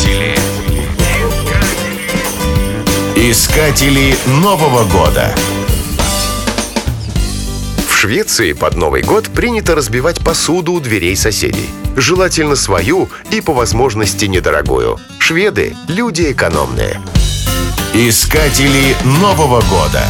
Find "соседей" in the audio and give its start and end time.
11.16-11.68